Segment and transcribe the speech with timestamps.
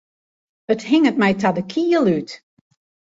[0.73, 2.29] It hinget my ta de kiel út.